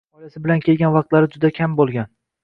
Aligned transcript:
Oilasi 0.19 0.39
bilan 0.45 0.61
kelgan 0.67 0.95
vaqtlari 0.95 1.29
juda 1.35 1.51
kam 1.59 1.77
bo‘lgan 1.81 2.09